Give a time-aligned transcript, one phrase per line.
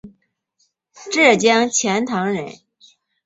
[1.13, 2.57] 浙江钱塘人。